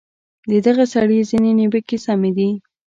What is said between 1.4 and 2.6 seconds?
نیوکې سمې دي.